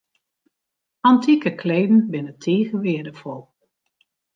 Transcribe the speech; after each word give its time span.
Antike 1.09 1.51
kleden 1.61 2.01
binne 2.11 2.33
tige 2.41 2.75
weardefol. 2.83 3.41